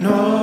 [0.00, 0.37] No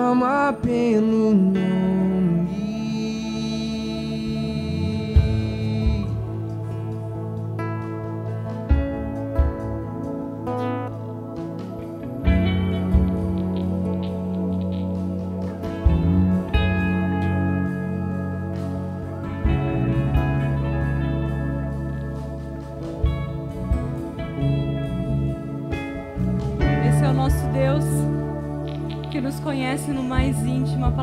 [0.00, 2.09] chama pelo nome.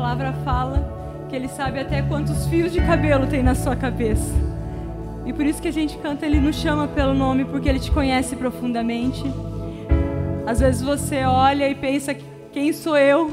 [0.08, 4.32] Palavra fala que Ele sabe até quantos fios de cabelo tem na sua cabeça.
[5.26, 7.90] E por isso que a gente canta, Ele nos chama pelo nome, porque Ele te
[7.90, 9.22] conhece profundamente.
[10.46, 12.16] Às vezes você olha e pensa:
[12.50, 13.30] quem sou eu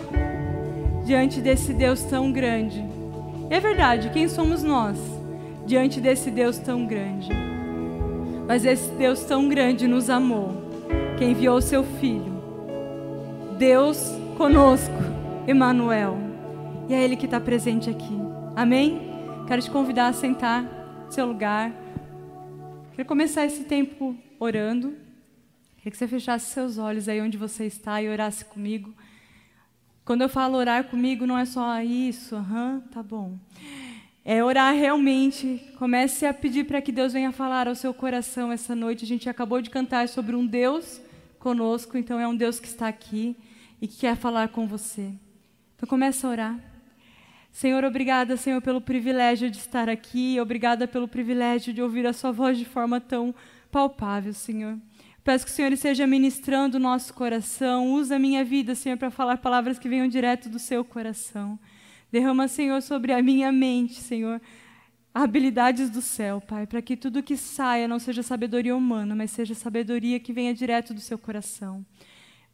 [1.05, 2.83] diante desse Deus tão grande?
[3.49, 4.97] E é verdade, quem somos nós
[5.65, 7.29] diante desse Deus tão grande?
[8.45, 10.51] Mas esse Deus tão grande nos amou,
[11.17, 12.35] que enviou o seu Filho.
[13.57, 14.91] Deus conosco,
[15.47, 16.24] Emmanuel.
[16.87, 18.15] E é Ele que está presente aqui.
[18.55, 19.01] Amém?
[19.47, 20.63] Quero te convidar a sentar
[21.05, 21.71] no seu lugar.
[22.93, 24.95] Quero começar esse tempo orando.
[25.77, 28.93] Queria que você fechasse seus olhos aí onde você está e orasse comigo.
[30.03, 33.39] Quando eu falo orar comigo, não é só isso, aham, tá bom.
[34.23, 35.59] É orar realmente.
[35.79, 39.05] Comece a pedir para que Deus venha falar ao seu coração essa noite.
[39.05, 41.01] A gente acabou de cantar sobre um Deus
[41.39, 43.35] conosco, então é um Deus que está aqui
[43.81, 45.11] e que quer falar com você.
[45.75, 46.74] Então comece a orar.
[47.55, 50.37] Senhor, obrigada, Senhor, pelo privilégio de estar aqui.
[50.41, 53.33] Obrigada pelo privilégio de ouvir a sua voz de forma tão
[53.71, 54.77] palpável, Senhor.
[55.23, 57.93] Peço que o Senhor esteja ministrando o nossa coração.
[57.93, 61.57] Usa a minha vida, Senhor, para falar palavras que venham direto do seu coração.
[62.11, 64.41] Derrama, Senhor, sobre a minha mente, Senhor,
[65.13, 69.55] habilidades do céu, Pai, para que tudo que saia não seja sabedoria humana, mas seja
[69.55, 71.85] sabedoria que venha direto do seu coração.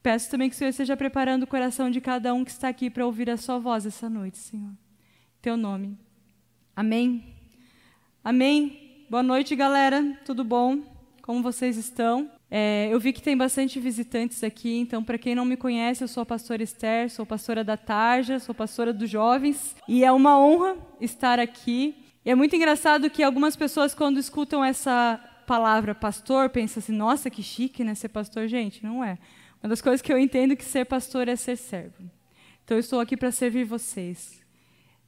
[0.04, 2.88] Peço também que o Senhor esteja preparando o coração de cada um que está aqui
[2.88, 4.72] para ouvir a sua voz essa noite, Senhor.
[5.42, 5.98] Teu nome.
[6.76, 7.24] Amém.
[8.24, 9.08] Amém.
[9.10, 10.16] Boa noite, galera.
[10.24, 10.84] Tudo bom?
[11.24, 12.30] Como vocês estão?
[12.48, 16.08] É, eu vi que tem bastante visitantes aqui, então, para quem não me conhece, eu
[16.08, 20.40] sou a pastora Esther, sou pastora da Tarja, sou pastora dos jovens, e é uma
[20.40, 21.96] honra estar aqui.
[22.24, 27.32] E é muito engraçado que algumas pessoas, quando escutam essa palavra pastor, pensam assim: nossa,
[27.32, 27.96] que chique, né?
[27.96, 29.18] Ser pastor, gente, não é.
[29.64, 32.04] Uma das coisas que eu entendo que ser pastor é ser servo.
[32.64, 34.41] Então, eu estou aqui para servir vocês.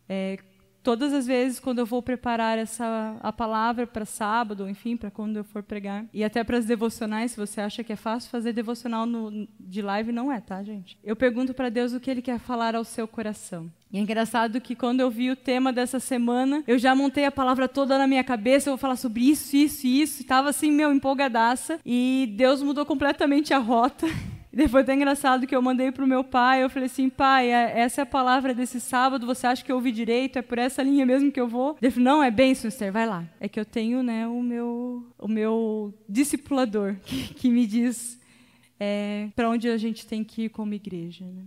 [0.08, 0.38] É,
[0.84, 5.38] todas as vezes quando eu vou preparar essa a palavra para sábado, enfim, para quando
[5.38, 8.52] eu for pregar, e até para as devocionais, se você acha que é fácil fazer
[8.52, 10.98] devocional no, de live, não é, tá, gente?
[11.04, 13.72] Eu pergunto para Deus o que Ele quer falar ao seu coração.
[13.92, 17.32] E é engraçado que quando eu vi o tema dessa semana, eu já montei a
[17.32, 20.72] palavra toda na minha cabeça, eu vou falar sobre isso, isso isso, e estava assim,
[20.72, 24.08] meu, empolgadaça, e Deus mudou completamente a rota.
[24.54, 27.50] E depois é engraçado que eu mandei para o meu pai, eu falei assim, pai,
[27.50, 30.38] essa é a palavra desse sábado, você acha que eu ouvi direito?
[30.38, 31.76] É por essa linha mesmo que eu vou?
[31.82, 33.26] Ele falou, não, é bem, sister, vai lá.
[33.40, 38.22] É que eu tenho né, o, meu, o meu discipulador, que, que me diz
[38.80, 41.26] é, para onde a gente tem que ir como igreja.
[41.26, 41.46] Né?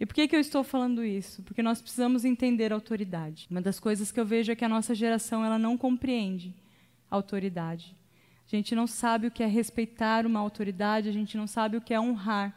[0.00, 1.44] E por que, que eu estou falando isso?
[1.44, 3.46] Porque nós precisamos entender a autoridade.
[3.48, 6.52] Uma das coisas que eu vejo é que a nossa geração ela não compreende
[7.08, 7.94] a autoridade.
[8.50, 11.80] A gente não sabe o que é respeitar uma autoridade, a gente não sabe o
[11.80, 12.54] que é honrar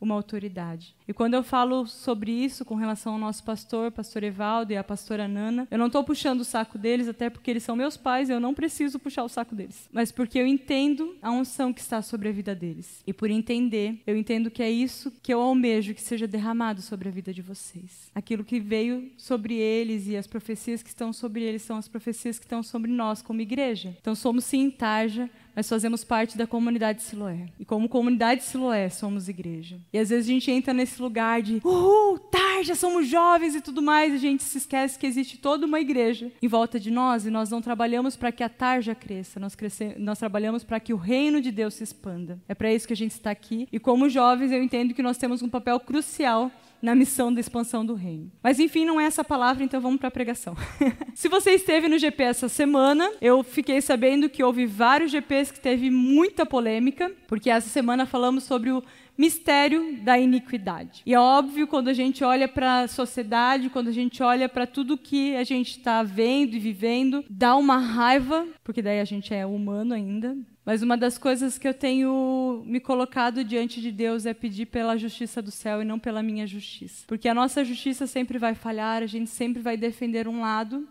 [0.00, 0.94] uma autoridade.
[1.06, 4.84] E quando eu falo sobre isso com relação ao nosso pastor, pastor Evaldo e a
[4.84, 8.30] pastora Nana, eu não estou puxando o saco deles, até porque eles são meus pais
[8.30, 9.88] eu não preciso puxar o saco deles.
[9.92, 13.02] Mas porque eu entendo a unção que está sobre a vida deles.
[13.06, 17.08] E por entender, eu entendo que é isso que eu almejo que seja derramado sobre
[17.08, 18.10] a vida de vocês.
[18.14, 22.38] Aquilo que veio sobre eles e as profecias que estão sobre eles são as profecias
[22.38, 23.96] que estão sobre nós como igreja.
[24.00, 27.48] Então somos sim Tarja, mas fazemos parte da comunidade Siloé.
[27.58, 29.80] E como comunidade Siloé, somos igreja.
[29.92, 33.80] E às vezes a gente entra nesse lugar de, uhul, Tarja, somos jovens e tudo
[33.82, 37.26] mais, e a gente se esquece que existe toda uma igreja em volta de nós
[37.26, 40.92] e nós não trabalhamos para que a Tarja cresça, nós, cresce, nós trabalhamos para que
[40.92, 42.38] o reino de Deus se expanda.
[42.48, 43.68] É para isso que a gente está aqui.
[43.72, 46.50] E como jovens, eu entendo que nós temos um papel crucial
[46.82, 48.30] na missão da expansão do reino.
[48.42, 50.56] Mas enfim, não é essa palavra, então vamos para a pregação.
[51.14, 55.60] Se você esteve no GP essa semana, eu fiquei sabendo que houve vários GPs que
[55.60, 58.82] teve muita polêmica, porque essa semana falamos sobre o
[59.20, 61.02] mistério da iniquidade.
[61.04, 64.66] E é óbvio, quando a gente olha para a sociedade, quando a gente olha para
[64.66, 69.34] tudo que a gente está vendo e vivendo, dá uma raiva, porque daí a gente
[69.34, 70.34] é humano ainda,
[70.70, 74.96] mas uma das coisas que eu tenho me colocado diante de Deus é pedir pela
[74.96, 77.02] justiça do céu e não pela minha justiça.
[77.08, 80.88] Porque a nossa justiça sempre vai falhar, a gente sempre vai defender um lado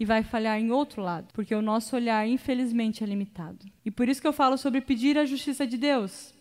[0.00, 3.66] e vai falhar em outro lado, porque o nosso olhar, infelizmente, é limitado.
[3.84, 6.34] E por isso que eu falo sobre pedir a justiça de Deus.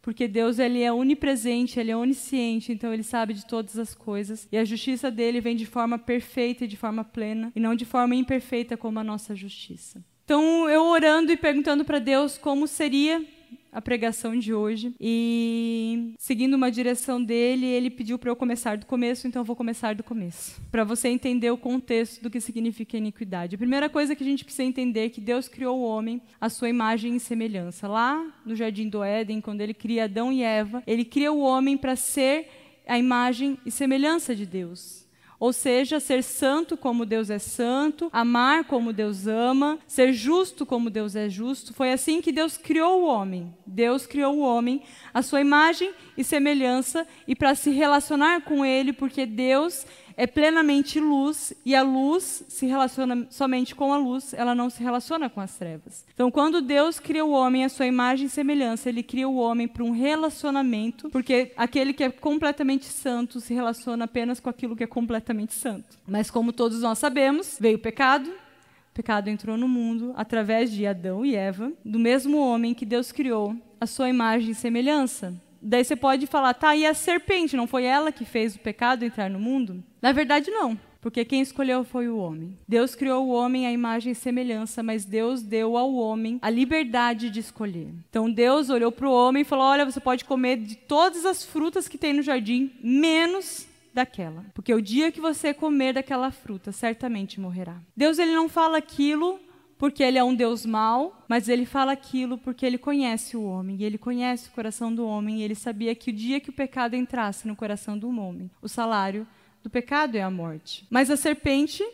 [0.00, 4.46] Porque Deus ele é onipresente, ele é onisciente, então ele sabe de todas as coisas.
[4.52, 7.84] E a justiça dele vem de forma perfeita e de forma plena, e não de
[7.84, 10.00] forma imperfeita como a nossa justiça.
[10.26, 13.24] Então, eu orando e perguntando para Deus como seria
[13.70, 18.86] a pregação de hoje e seguindo uma direção dele, ele pediu para eu começar do
[18.86, 22.96] começo, então eu vou começar do começo, para você entender o contexto do que significa
[22.96, 23.54] iniquidade.
[23.54, 26.48] A primeira coisa que a gente precisa entender é que Deus criou o homem à
[26.48, 27.86] sua imagem e semelhança.
[27.86, 31.76] Lá no jardim do Éden, quando ele cria Adão e Eva, ele cria o homem
[31.76, 32.48] para ser
[32.84, 35.05] a imagem e semelhança de Deus.
[35.38, 40.88] Ou seja, ser santo como Deus é santo, amar como Deus ama, ser justo como
[40.88, 41.74] Deus é justo.
[41.74, 43.54] Foi assim que Deus criou o homem.
[43.66, 48.92] Deus criou o homem à sua imagem e semelhança e para se relacionar com ele,
[48.92, 54.54] porque Deus é plenamente luz e a luz se relaciona somente com a luz, ela
[54.54, 56.04] não se relaciona com as trevas.
[56.14, 59.68] Então, quando Deus cria o homem à sua imagem e semelhança, ele cria o homem
[59.68, 64.84] para um relacionamento, porque aquele que é completamente santo se relaciona apenas com aquilo que
[64.84, 65.98] é completamente santo.
[66.06, 70.86] Mas como todos nós sabemos, veio o pecado, o pecado entrou no mundo através de
[70.86, 75.34] Adão e Eva, do mesmo homem que Deus criou à sua imagem e semelhança.
[75.60, 79.04] Daí você pode falar, tá, e a serpente, não foi ela que fez o pecado
[79.04, 79.82] entrar no mundo?
[80.00, 80.78] Na verdade, não.
[81.06, 82.58] Porque quem escolheu foi o homem.
[82.66, 87.30] Deus criou o homem à imagem e semelhança, mas Deus deu ao homem a liberdade
[87.30, 87.94] de escolher.
[88.10, 91.44] Então Deus olhou para o homem e falou: Olha, você pode comer de todas as
[91.44, 94.44] frutas que tem no jardim, menos daquela.
[94.52, 97.76] Porque o dia que você comer daquela fruta, certamente morrerá.
[97.96, 99.38] Deus ele não fala aquilo
[99.78, 103.76] porque ele é um Deus mau, mas ele fala aquilo porque ele conhece o homem,
[103.76, 106.52] e ele conhece o coração do homem, e ele sabia que o dia que o
[106.52, 109.26] pecado entrasse no coração do homem, o salário
[109.62, 110.86] do pecado é a morte.
[110.88, 111.84] Mas a serpente,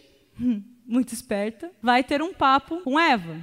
[0.86, 3.36] muito esperta, vai ter um papo com Eva.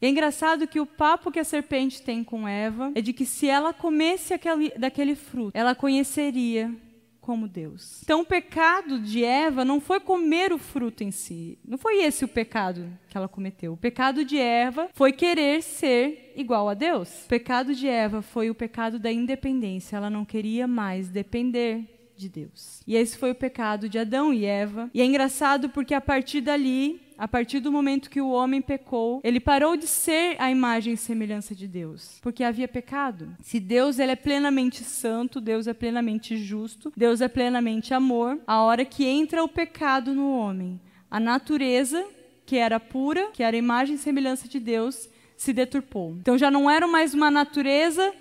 [0.00, 3.24] E é engraçado que o papo que a serpente tem com Eva é de que
[3.24, 6.74] se ela comesse aquele, daquele fruto, ela conheceria
[7.22, 8.02] como Deus.
[8.02, 11.56] Então o pecado de Eva não foi comer o fruto em si.
[11.64, 13.72] Não foi esse o pecado que ela cometeu.
[13.72, 17.24] O pecado de Eva foi querer ser igual a Deus.
[17.24, 19.96] O pecado de Eva foi o pecado da independência.
[19.96, 22.82] Ela não queria mais depender de Deus.
[22.86, 24.90] E esse foi o pecado de Adão e Eva.
[24.92, 29.20] E é engraçado porque a partir dali a partir do momento que o homem pecou,
[29.22, 33.36] ele parou de ser a imagem e semelhança de Deus, porque havia pecado.
[33.40, 38.62] Se Deus ele é plenamente santo, Deus é plenamente justo, Deus é plenamente amor, a
[38.62, 42.04] hora que entra o pecado no homem, a natureza
[42.44, 46.16] que era pura, que era imagem e semelhança de Deus, se deturpou.
[46.18, 48.12] Então já não era mais uma natureza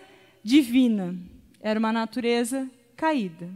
[0.43, 1.15] divina,
[1.59, 3.49] era uma natureza caída,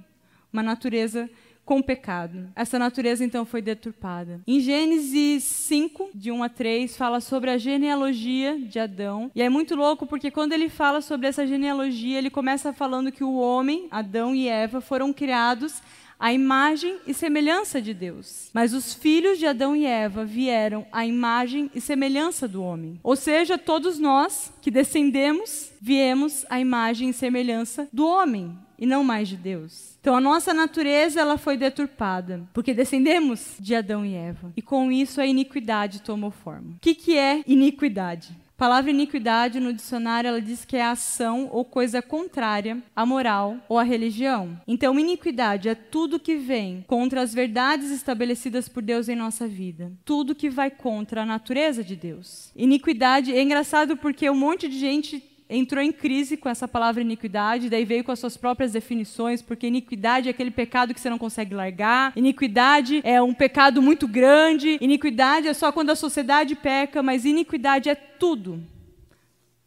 [0.52, 1.30] uma natureza
[1.66, 2.48] com o pecado.
[2.56, 4.40] Essa natureza então foi deturpada.
[4.46, 9.32] Em Gênesis 5, de 1 a 3, fala sobre a genealogia de Adão.
[9.36, 13.24] E é muito louco porque quando ele fala sobre essa genealogia, ele começa falando que
[13.24, 15.82] o homem, Adão e Eva, foram criados
[16.20, 18.50] à imagem e semelhança de Deus.
[18.54, 23.00] Mas os filhos de Adão e Eva vieram à imagem e semelhança do homem.
[23.04, 29.04] Ou seja, todos nós que descendemos, viemos à imagem e semelhança do homem e não
[29.04, 29.98] mais de Deus.
[30.00, 34.54] Então a nossa natureza ela foi deturpada, porque descendemos de Adão e Eva.
[34.56, 36.74] E com isso a iniquidade tomou forma.
[36.76, 38.36] O que, que é iniquidade?
[38.56, 43.58] A palavra iniquidade no dicionário ela diz que é ação ou coisa contrária à moral
[43.68, 44.58] ou à religião.
[44.66, 49.92] Então, iniquidade é tudo que vem contra as verdades estabelecidas por Deus em nossa vida.
[50.06, 52.50] Tudo que vai contra a natureza de Deus.
[52.56, 57.70] Iniquidade é engraçado porque um monte de gente entrou em crise com essa palavra iniquidade,
[57.70, 61.18] daí veio com as suas próprias definições, porque iniquidade é aquele pecado que você não
[61.18, 67.04] consegue largar, iniquidade é um pecado muito grande, iniquidade é só quando a sociedade peca,
[67.04, 68.64] mas iniquidade é tudo,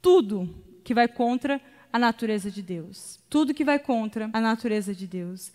[0.02, 0.49] tudo
[0.82, 1.61] que vai contra
[1.92, 3.18] a natureza de Deus.
[3.28, 5.52] Tudo que vai contra a natureza de Deus.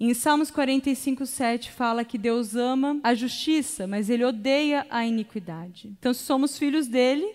[0.00, 5.92] Em Salmos 45, 7 fala que Deus ama a justiça, mas ele odeia a iniquidade.
[5.98, 7.26] Então, se somos filhos dele,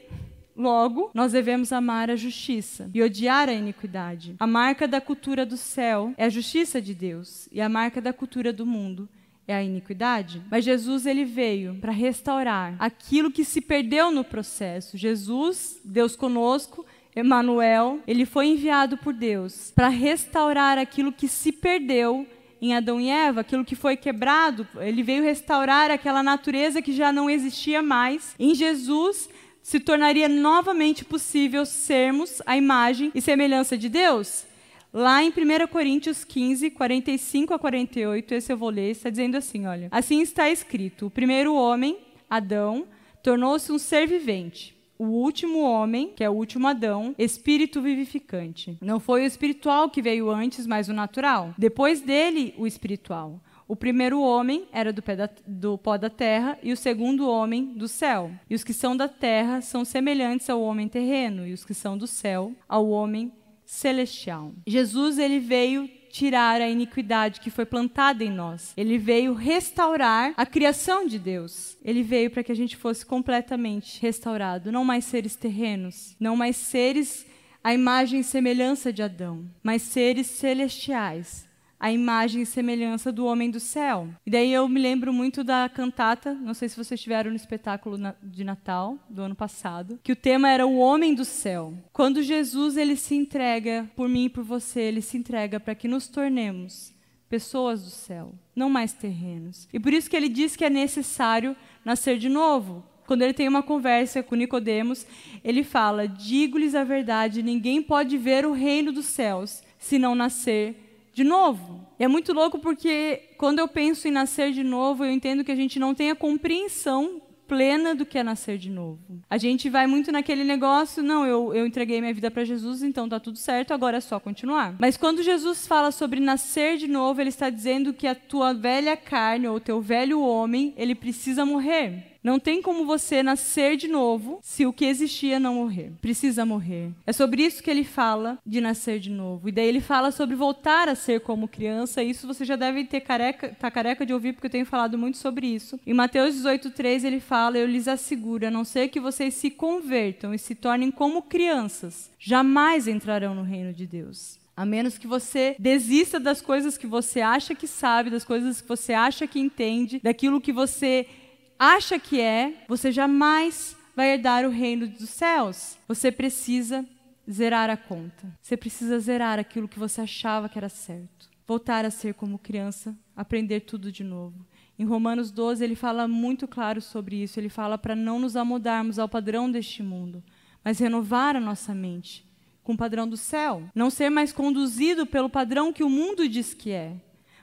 [0.56, 4.36] Logo, nós devemos amar a justiça e odiar a iniquidade.
[4.40, 8.14] A marca da cultura do céu é a justiça de Deus, e a marca da
[8.14, 9.10] cultura do mundo
[9.48, 10.42] é a iniquidade.
[10.50, 14.98] Mas Jesus ele veio para restaurar aquilo que se perdeu no processo.
[14.98, 22.26] Jesus, Deus conosco, Emanuel, ele foi enviado por Deus para restaurar aquilo que se perdeu
[22.66, 27.12] em Adão e Eva, aquilo que foi quebrado, ele veio restaurar aquela natureza que já
[27.12, 28.34] não existia mais.
[28.40, 29.30] Em Jesus,
[29.64, 34.46] se tornaria novamente possível sermos a imagem e semelhança de Deus?
[34.94, 39.66] Lá em 1 Coríntios 15, 45 a 48, esse eu vou ler, está dizendo assim:
[39.66, 39.88] olha.
[39.90, 41.98] Assim está escrito: o primeiro homem,
[42.30, 42.86] Adão,
[43.24, 44.76] tornou-se um ser vivente.
[45.00, 48.78] O último homem, que é o último Adão, espírito vivificante.
[48.80, 51.56] Não foi o espiritual que veio antes, mas o natural.
[51.58, 53.42] Depois dele, o espiritual.
[53.68, 57.88] O primeiro homem era do, da, do, pó da terra e o segundo homem do
[57.88, 58.32] céu.
[58.50, 61.98] E os que são da terra são semelhantes ao homem terreno e os que são
[61.98, 63.32] do céu ao homem
[63.66, 64.52] celestial.
[64.68, 68.72] Jesus ele veio tirar a iniquidade que foi plantada em nós.
[68.78, 71.76] Ele veio restaurar a criação de Deus.
[71.84, 76.56] Ele veio para que a gente fosse completamente restaurado, não mais seres terrenos, não mais
[76.56, 77.26] seres
[77.64, 81.48] a imagem e semelhança de Adão, mas seres celestiais,
[81.84, 84.08] a imagem e semelhança do homem do céu.
[84.26, 87.98] E daí eu me lembro muito da cantata, não sei se vocês estiveram no espetáculo
[88.24, 91.74] de Natal do ano passado, que o tema era o homem do céu.
[91.92, 95.90] Quando Jesus ele se entrega por mim e por você, ele se entrega para que
[95.90, 96.94] nos tornemos
[97.28, 99.68] pessoas do céu, não mais terrenos.
[99.74, 103.50] E por isso que ele diz que é necessário nascer de novo, quando ele tem
[103.50, 105.06] uma conversa com Nicodemos,
[105.44, 110.83] ele fala: "Digo-lhes a verdade, ninguém pode ver o reino dos céus se não nascer
[111.14, 111.88] de novo.
[112.00, 115.56] É muito louco porque quando eu penso em nascer de novo, eu entendo que a
[115.56, 119.22] gente não tem a compreensão plena do que é nascer de novo.
[119.30, 123.08] A gente vai muito naquele negócio, não, eu, eu entreguei minha vida para Jesus, então
[123.08, 124.76] tá tudo certo, agora é só continuar.
[124.80, 128.98] Mas quando Jesus fala sobre nascer de novo, ele está dizendo que a tua velha
[128.98, 132.13] carne ou o teu velho homem, ele precisa morrer.
[132.24, 135.92] Não tem como você nascer de novo se o que existia não morrer.
[136.02, 136.92] Precisa morrer.
[137.06, 139.50] É sobre isso que ele fala de nascer de novo.
[139.50, 142.02] E daí ele fala sobre voltar a ser como criança.
[142.02, 145.18] Isso você já deve ter careca, tá careca de ouvir porque eu tenho falado muito
[145.18, 145.80] sobre isso.
[145.86, 150.34] Em Mateus 18:3 ele fala: "Eu lhes asseguro, a não ser que vocês se convertam
[150.34, 155.56] e se tornem como crianças, jamais entrarão no reino de Deus." A menos que você
[155.58, 160.00] desista das coisas que você acha que sabe, das coisas que você acha que entende,
[160.02, 161.08] daquilo que você
[161.58, 165.78] acha que é, você jamais vai herdar o reino dos céus.
[165.88, 166.86] Você precisa
[167.30, 168.28] zerar a conta.
[168.42, 171.30] Você precisa zerar aquilo que você achava que era certo.
[171.46, 174.46] Voltar a ser como criança, aprender tudo de novo.
[174.78, 177.40] Em Romanos 12, ele fala muito claro sobre isso.
[177.40, 180.24] Ele fala para não nos amodarmos ao padrão deste mundo,
[180.64, 182.26] mas renovar a nossa mente
[182.64, 183.64] com o padrão do céu.
[183.76, 186.96] Não ser mais conduzido pelo padrão que o mundo diz que é,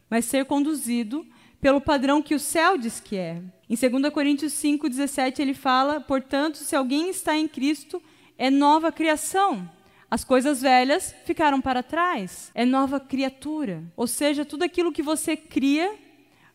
[0.09, 1.25] mas ser conduzido
[1.61, 3.43] pelo padrão que o céu diz que é.
[3.69, 8.03] Em 2 Coríntios 5,17 ele fala: portanto, se alguém está em Cristo,
[8.39, 9.69] é nova criação.
[10.11, 13.85] As coisas velhas ficaram para trás, é nova criatura.
[13.97, 15.95] Ou seja, tudo aquilo que você cria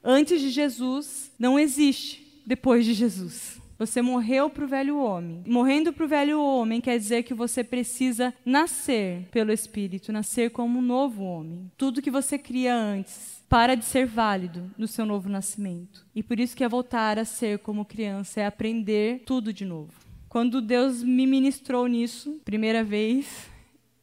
[0.04, 3.62] antes de Jesus não existe depois de Jesus.
[3.78, 5.44] Você morreu para o velho homem.
[5.46, 10.80] Morrendo para o velho homem quer dizer que você precisa nascer pelo Espírito, nascer como
[10.80, 11.72] um novo homem.
[11.78, 16.06] Tudo que você cria antes para de ser válido no seu novo nascimento.
[16.16, 19.94] E por isso que é voltar a ser como criança, é aprender tudo de novo.
[20.28, 23.50] Quando Deus me ministrou nisso, primeira vez,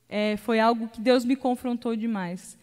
[0.08, 2.58] é, foi algo que Deus me confrontou demais.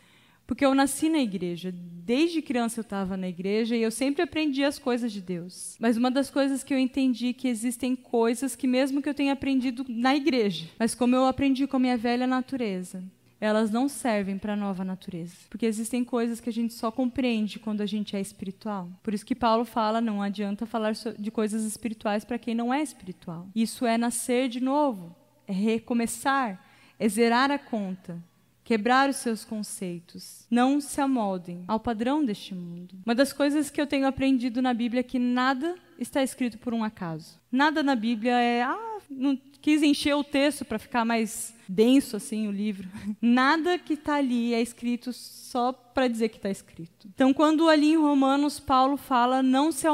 [0.50, 1.72] Porque eu nasci na igreja.
[1.72, 5.76] Desde criança eu estava na igreja e eu sempre aprendi as coisas de Deus.
[5.80, 9.14] Mas uma das coisas que eu entendi é que existem coisas que mesmo que eu
[9.14, 13.04] tenha aprendido na igreja, mas como eu aprendi com a minha velha natureza,
[13.40, 15.36] elas não servem para a nova natureza.
[15.50, 18.90] Porque existem coisas que a gente só compreende quando a gente é espiritual.
[19.02, 22.82] Por isso que Paulo fala: não adianta falar de coisas espirituais para quem não é
[22.82, 23.48] espiritual.
[23.56, 25.16] Isso é nascer de novo,
[25.48, 26.64] é recomeçar,
[26.98, 28.22] é zerar a conta.
[28.62, 30.46] Quebrar os seus conceitos.
[30.48, 33.00] Não se amoldem ao padrão deste mundo.
[33.04, 36.72] Uma das coisas que eu tenho aprendido na Bíblia é que nada está escrito por
[36.72, 37.40] um acaso.
[37.52, 42.48] Nada na Bíblia é, ah, não quis encher o texto para ficar mais denso assim
[42.48, 42.90] o livro.
[43.22, 47.08] Nada que está ali é escrito só para dizer que está escrito.
[47.14, 49.86] Então, quando ali em Romanos Paulo fala não se,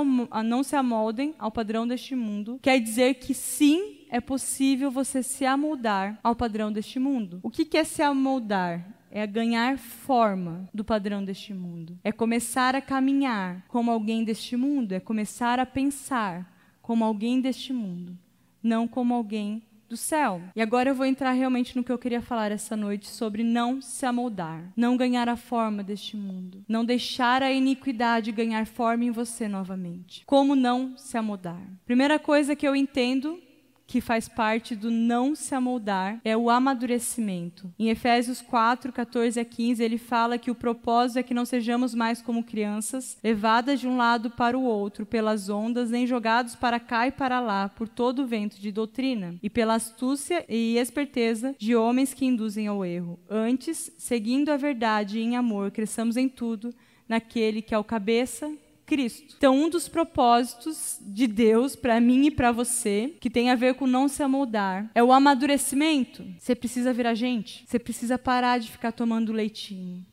[0.46, 5.46] não se amoldem ao padrão deste mundo, quer dizer que sim é possível você se
[5.46, 7.40] amoldar ao padrão deste mundo.
[7.44, 8.94] O que é se amoldar?
[9.12, 11.98] É ganhar forma do padrão deste mundo.
[12.04, 14.92] É começar a caminhar como alguém deste mundo.
[14.92, 18.18] É começar a pensar como alguém deste mundo,
[18.66, 20.42] não como alguém do céu.
[20.56, 23.82] E agora eu vou entrar realmente no que eu queria falar essa noite sobre não
[23.82, 29.12] se amoldar, não ganhar a forma deste mundo, não deixar a iniquidade ganhar forma em
[29.12, 30.24] você novamente.
[30.26, 31.62] Como não se amoldar?
[31.86, 33.40] Primeira coisa que eu entendo
[33.88, 37.72] que faz parte do não se amoldar é o amadurecimento.
[37.78, 41.94] Em Efésios 4, 14 a 15, ele fala que o propósito é que não sejamos
[41.94, 46.80] mais como crianças, levadas de um lado para o outro pelas ondas, nem jogados para
[46.80, 51.56] cá e para lá por todo o vento de doutrina, e pela astúcia e esperteza
[51.58, 53.20] de homens que induzem ao erro.
[53.30, 56.74] Antes, seguindo a verdade em amor, cresçamos em tudo
[57.08, 58.52] naquele que é o cabeça,
[58.86, 59.36] Cristo.
[59.38, 63.76] Então, um dos propósitos de Deus para mim e para você, que tem a ver
[63.76, 66.26] com não se amoldar, é o amadurecimento.
[66.38, 67.66] Você precisa virar gente.
[67.68, 70.06] Você precisa parar de ficar tomando leitinho.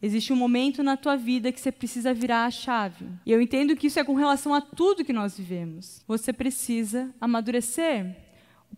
[0.00, 3.06] Existe um momento na tua vida que você precisa virar a chave.
[3.26, 6.02] E eu entendo que isso é com relação a tudo que nós vivemos.
[6.06, 8.27] Você precisa amadurecer.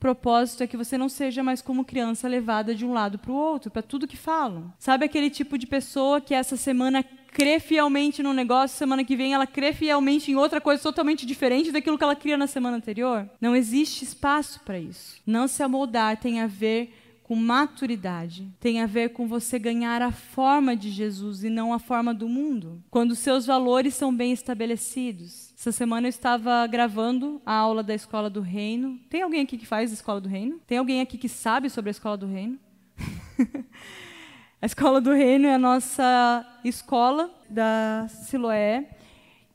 [0.01, 3.35] Propósito é que você não seja mais como criança levada de um lado para o
[3.35, 4.73] outro, para tudo que falam.
[4.79, 9.35] Sabe aquele tipo de pessoa que essa semana crê fielmente num negócio, semana que vem
[9.35, 13.29] ela crê fielmente em outra coisa totalmente diferente daquilo que ela cria na semana anterior?
[13.39, 15.21] Não existe espaço para isso.
[15.27, 20.11] Não se amoldar tem a ver com maturidade, tem a ver com você ganhar a
[20.11, 22.83] forma de Jesus e não a forma do mundo.
[22.91, 25.55] Quando seus valores são bem estabelecidos.
[25.57, 28.99] Essa semana eu estava gravando a aula da Escola do Reino.
[29.09, 30.61] Tem alguém aqui que faz a Escola do Reino?
[30.67, 32.59] Tem alguém aqui que sabe sobre a Escola do Reino?
[34.61, 38.91] a Escola do Reino é a nossa escola da Siloé.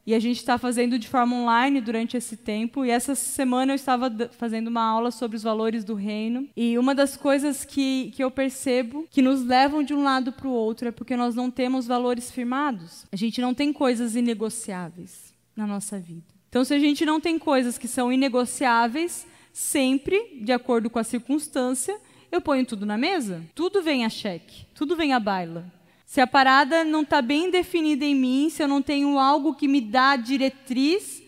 [0.05, 2.85] E a gente está fazendo de forma online durante esse tempo.
[2.85, 6.47] E essa semana eu estava fazendo uma aula sobre os valores do reino.
[6.55, 10.47] E uma das coisas que, que eu percebo que nos levam de um lado para
[10.47, 13.05] o outro é porque nós não temos valores firmados.
[13.11, 16.35] A gente não tem coisas inegociáveis na nossa vida.
[16.49, 21.03] Então, se a gente não tem coisas que são inegociáveis, sempre, de acordo com a
[21.03, 21.97] circunstância,
[22.31, 23.43] eu ponho tudo na mesa.
[23.55, 25.65] Tudo vem a cheque, tudo vem a baila.
[26.05, 29.67] Se a parada não está bem definida em mim, se eu não tenho algo que
[29.67, 31.23] me dá diretriz,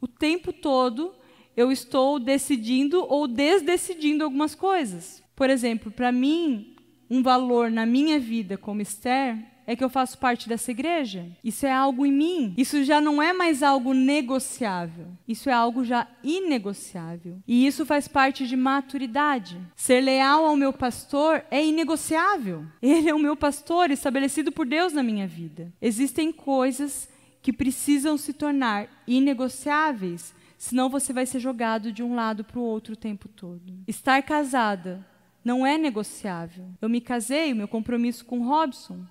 [0.00, 1.14] o tempo todo
[1.56, 5.22] eu estou decidindo ou desdecidindo algumas coisas.
[5.36, 6.74] Por exemplo, para mim,
[7.10, 9.36] um valor na minha vida como Esther
[9.68, 11.26] é que eu faço parte dessa igreja.
[11.44, 12.54] Isso é algo em mim.
[12.56, 15.08] Isso já não é mais algo negociável.
[15.28, 17.38] Isso é algo já inegociável.
[17.46, 19.60] E isso faz parte de maturidade.
[19.76, 22.64] Ser leal ao meu pastor é inegociável.
[22.80, 25.70] Ele é o meu pastor estabelecido por Deus na minha vida.
[25.82, 27.06] Existem coisas
[27.42, 32.62] que precisam se tornar inegociáveis, senão você vai ser jogado de um lado para o
[32.62, 33.74] outro o tempo todo.
[33.86, 35.06] Estar casada
[35.44, 36.70] não é negociável.
[36.80, 39.04] Eu me casei, o meu compromisso com Robson.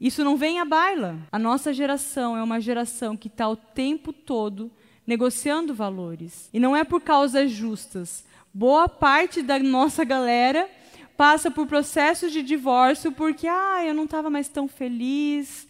[0.00, 1.18] Isso não vem à baila.
[1.30, 4.70] A nossa geração é uma geração que está o tempo todo
[5.06, 6.48] negociando valores.
[6.54, 8.24] E não é por causas justas.
[8.52, 10.68] Boa parte da nossa galera
[11.16, 15.68] passa por processos de divórcio porque, ah, eu não estava mais tão feliz,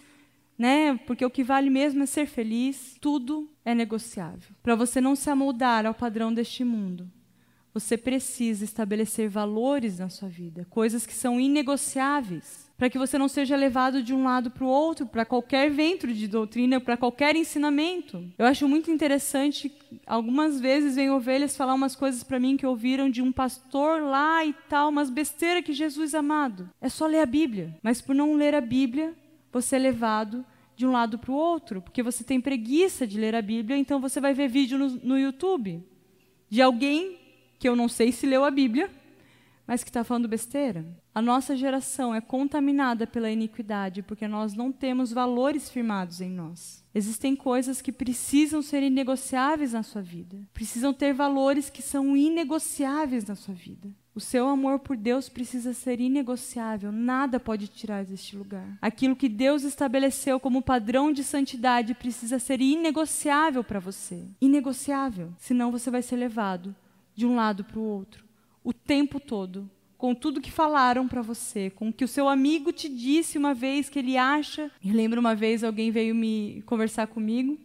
[0.57, 0.97] né?
[1.07, 2.97] Porque o que vale mesmo é ser feliz.
[3.01, 4.55] Tudo é negociável.
[4.62, 7.11] Para você não se amoldar ao padrão deste mundo,
[7.75, 13.29] você precisa estabelecer valores na sua vida, coisas que são inegociáveis, para que você não
[13.29, 17.37] seja levado de um lado para o outro, para qualquer vento de doutrina, para qualquer
[17.37, 18.25] ensinamento.
[18.38, 19.71] Eu acho muito interessante,
[20.07, 24.43] algumas vezes vem ovelhas falar umas coisas para mim que ouviram de um pastor lá
[24.47, 26.71] e tal, umas besteiras que Jesus amado.
[26.81, 29.14] É só ler a Bíblia, mas por não ler a Bíblia,
[29.53, 30.43] você é levado
[30.75, 34.01] de um lado para o outro, porque você tem preguiça de ler a Bíblia, então
[34.01, 35.87] você vai ver vídeo no, no YouTube
[36.49, 37.19] de alguém
[37.59, 38.90] que eu não sei se leu a Bíblia,
[39.66, 40.83] mas que está falando besteira.
[41.12, 46.85] A nossa geração é contaminada pela iniquidade porque nós não temos valores firmados em nós.
[46.94, 50.38] Existem coisas que precisam ser inegociáveis na sua vida.
[50.55, 53.88] Precisam ter valores que são inegociáveis na sua vida.
[54.14, 58.79] O seu amor por Deus precisa ser inegociável, nada pode tirar deste lugar.
[58.83, 64.25] Aquilo que Deus estabeleceu como padrão de santidade precisa ser inegociável para você.
[64.40, 66.75] Inegociável, senão você vai ser levado
[67.14, 68.31] de um lado para o outro
[68.62, 72.72] o tempo todo, com tudo que falaram para você, com o que o seu amigo
[72.72, 74.70] te disse uma vez que ele acha.
[74.82, 77.58] Eu lembro uma vez alguém veio me conversar comigo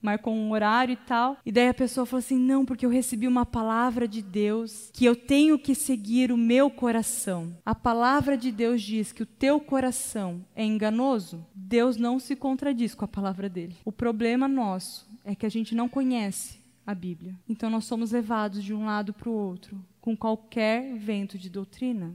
[0.00, 1.36] marcou um horário e tal.
[1.46, 5.04] E daí a pessoa falou assim: não, porque eu recebi uma palavra de Deus que
[5.04, 7.56] eu tenho que seguir o meu coração.
[7.64, 11.46] A palavra de Deus diz que o teu coração é enganoso.
[11.54, 13.76] Deus não se contradiz com a palavra dele.
[13.84, 17.34] O problema nosso é que a gente não conhece a Bíblia.
[17.48, 22.14] Então nós somos levados de um lado para o outro com qualquer vento de doutrina.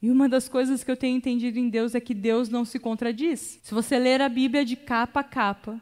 [0.00, 2.78] E uma das coisas que eu tenho entendido em Deus é que Deus não se
[2.78, 3.60] contradiz.
[3.62, 5.80] Se você ler a Bíblia de capa a capa,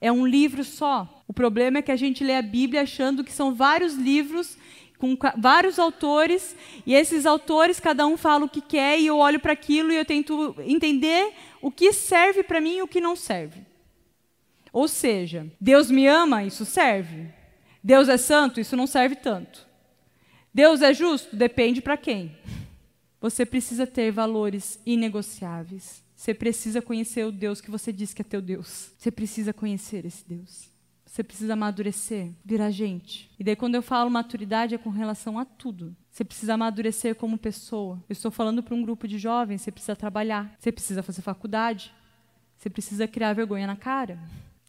[0.00, 1.22] é um livro só.
[1.28, 4.58] O problema é que a gente lê a Bíblia achando que são vários livros
[4.98, 6.54] com vários autores,
[6.86, 9.96] e esses autores, cada um fala o que quer, e eu olho para aquilo e
[9.96, 13.66] eu tento entender o que serve para mim e o que não serve.
[14.72, 17.28] Ou seja, Deus me ama, isso serve.
[17.84, 19.66] Deus é santo, isso não serve tanto.
[20.54, 22.36] Deus é justo, depende para quem.
[23.20, 26.02] Você precisa ter valores inegociáveis.
[26.16, 28.92] Você precisa conhecer o Deus que você diz que é teu Deus.
[28.98, 30.70] Você precisa conhecer esse Deus.
[31.04, 33.30] Você precisa amadurecer, virar gente.
[33.38, 35.94] E daí, quando eu falo maturidade, é com relação a tudo.
[36.10, 38.02] Você precisa amadurecer como pessoa.
[38.08, 41.92] Eu estou falando para um grupo de jovens, você precisa trabalhar, você precisa fazer faculdade,
[42.56, 44.18] você precisa criar vergonha na cara.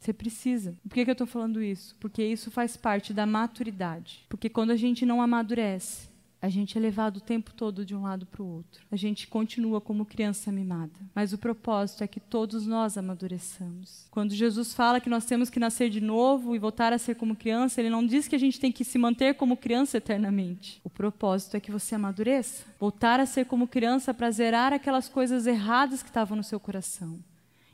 [0.03, 0.75] Você precisa.
[0.83, 1.95] Por que, que eu estou falando isso?
[1.97, 4.25] Porque isso faz parte da maturidade.
[4.27, 6.09] Porque quando a gente não amadurece,
[6.41, 8.85] a gente é levado o tempo todo de um lado para o outro.
[8.91, 10.91] A gente continua como criança mimada.
[11.15, 14.05] Mas o propósito é que todos nós amadureçamos.
[14.11, 17.33] Quando Jesus fala que nós temos que nascer de novo e voltar a ser como
[17.33, 20.81] criança, ele não diz que a gente tem que se manter como criança eternamente.
[20.83, 22.65] O propósito é que você amadureça.
[22.77, 27.19] Voltar a ser como criança para zerar aquelas coisas erradas que estavam no seu coração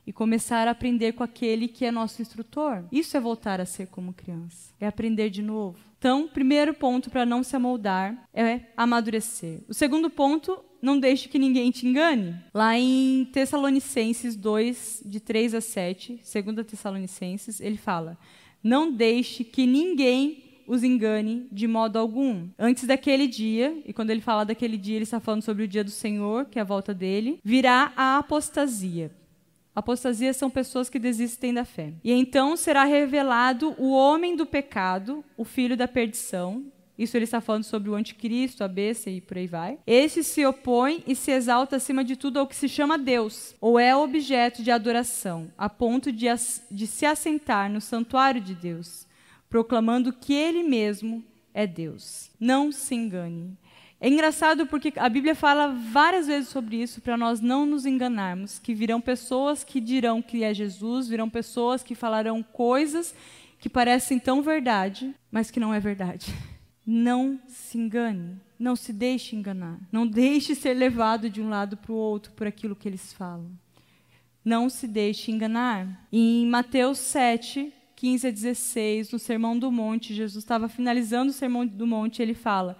[0.09, 2.83] e começar a aprender com aquele que é nosso instrutor.
[2.91, 4.73] Isso é voltar a ser como criança.
[4.79, 5.77] É aprender de novo.
[5.99, 9.59] Então, primeiro ponto para não se amoldar é amadurecer.
[9.67, 12.35] O segundo ponto, não deixe que ninguém te engane.
[12.51, 18.17] Lá em Tessalonicenses 2, de 3 a 7, 2 Tessalonicenses, ele fala:
[18.63, 22.47] Não deixe que ninguém os engane de modo algum.
[22.57, 25.83] Antes daquele dia, e quando ele fala daquele dia, ele está falando sobre o dia
[25.83, 29.11] do Senhor, que é a volta dele, virá a apostasia
[29.75, 31.93] Apostasia são pessoas que desistem da fé.
[32.03, 36.65] E então será revelado o homem do pecado, o filho da perdição.
[36.97, 39.79] Isso ele está falando sobre o anticristo, a besta e por aí vai.
[39.87, 43.79] Esse se opõe e se exalta acima de tudo ao que se chama Deus, ou
[43.79, 46.25] é objeto de adoração, a ponto de,
[46.69, 49.07] de se assentar no santuário de Deus,
[49.49, 52.31] proclamando que ele mesmo é Deus.
[52.37, 53.57] Não se engane.
[54.01, 58.57] É engraçado porque a Bíblia fala várias vezes sobre isso para nós não nos enganarmos,
[58.57, 63.13] que virão pessoas que dirão que é Jesus, virão pessoas que falarão coisas
[63.59, 66.33] que parecem tão verdade, mas que não é verdade.
[66.91, 71.91] Não se engane, não se deixe enganar, não deixe ser levado de um lado para
[71.91, 73.51] o outro por aquilo que eles falam.
[74.43, 76.07] Não se deixe enganar.
[76.11, 81.63] Em Mateus 7, 15 a 16, no Sermão do Monte, Jesus estava finalizando o Sermão
[81.63, 82.75] do Monte, ele fala: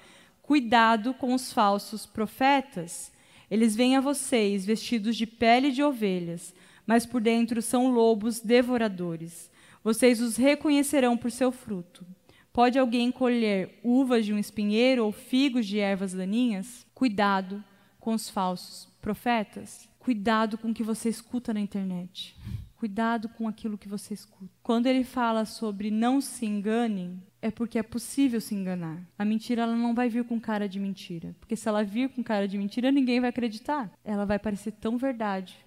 [0.50, 3.12] Cuidado com os falsos profetas.
[3.52, 6.56] Eles vêm a vocês vestidos de pele de ovelhas,
[6.88, 9.48] mas por dentro são lobos devoradores.
[9.84, 12.04] Vocês os reconhecerão por seu fruto.
[12.52, 16.84] Pode alguém colher uvas de um espinheiro ou figos de ervas daninhas?
[16.96, 17.64] Cuidado
[18.00, 19.88] com os falsos profetas.
[20.00, 22.36] Cuidado com o que você escuta na internet.
[22.76, 24.52] Cuidado com aquilo que você escuta.
[24.64, 29.02] Quando ele fala sobre não se enganem, é porque é possível se enganar.
[29.18, 32.24] A mentira ela não vai vir com cara de mentira, porque se ela vir com
[32.24, 33.92] cara de mentira, ninguém vai acreditar.
[34.04, 35.58] Ela vai parecer tão verdade,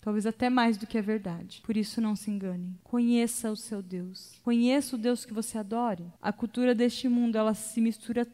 [0.00, 1.60] talvez até mais do que a verdade.
[1.64, 2.78] Por isso não se engane.
[2.84, 4.38] Conheça o seu Deus.
[4.42, 6.04] Conheça o Deus que você adore.
[6.22, 8.26] A cultura deste mundo, ela se mistura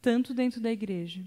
[0.00, 1.22] tanto dentro da igreja,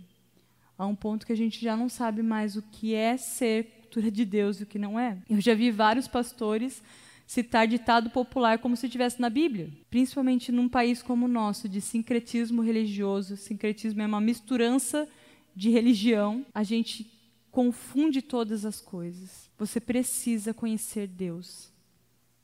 [0.77, 4.09] a um ponto que a gente já não sabe mais o que é ser cultura
[4.09, 5.17] de Deus e o que não é.
[5.29, 6.81] Eu já vi vários pastores
[7.29, 11.79] citar ditado popular como se estivesse na Bíblia, principalmente num país como o nosso, de
[11.79, 13.37] sincretismo religioso.
[13.37, 15.07] Sincretismo é uma misturança
[15.55, 16.43] de religião.
[16.51, 17.07] A gente
[17.51, 19.47] confunde todas as coisas.
[19.59, 21.71] Você precisa conhecer Deus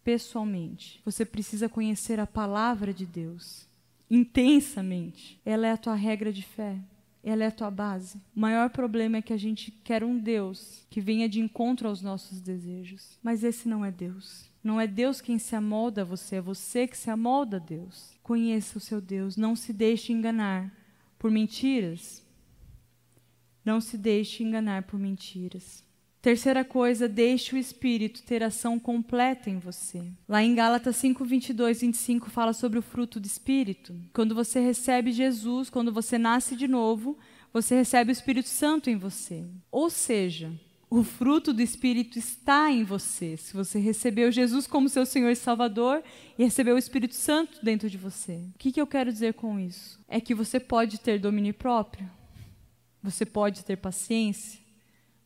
[0.03, 1.01] pessoalmente.
[1.03, 3.67] Você precisa conhecer a palavra de Deus
[4.07, 5.41] intensamente.
[5.43, 6.77] Ela é a tua regra de fé.
[7.23, 8.21] Ela é a tua base.
[8.35, 12.03] O maior problema é que a gente quer um Deus que venha de encontro aos
[12.03, 13.17] nossos desejos.
[13.23, 14.53] Mas esse não é Deus.
[14.65, 18.17] Não é Deus quem se amolda a você, é você que se amolda a Deus.
[18.23, 20.73] Conheça o seu Deus, não se deixe enganar
[21.19, 22.25] por mentiras.
[23.63, 25.83] Não se deixe enganar por mentiras.
[26.19, 30.03] Terceira coisa, deixe o Espírito ter ação completa em você.
[30.27, 33.95] Lá em Gálatas 5, 22, 25 fala sobre o fruto do Espírito.
[34.13, 37.15] Quando você recebe Jesus, quando você nasce de novo,
[37.53, 39.45] você recebe o Espírito Santo em você.
[39.71, 40.51] Ou seja,
[40.89, 43.37] o fruto do Espírito está em você.
[43.37, 46.03] Se você recebeu Jesus como seu Senhor e Salvador
[46.37, 48.33] e recebeu o Espírito Santo dentro de você.
[48.53, 49.99] O que, que eu quero dizer com isso?
[50.07, 52.09] É que você pode ter domínio próprio,
[53.01, 54.59] você pode ter paciência,